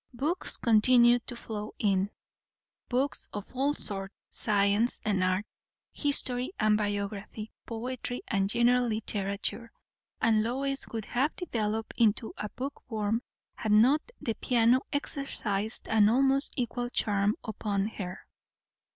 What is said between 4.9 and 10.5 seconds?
and art, history and biography, poetry and general literature. And